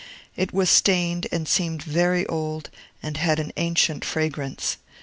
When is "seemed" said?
1.47-1.83